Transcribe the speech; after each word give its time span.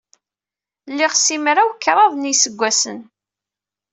Liɣ 0.97 1.13
simraw-kraḍ 1.15 2.11
n 2.15 2.29
yiseggasen. 2.29 2.99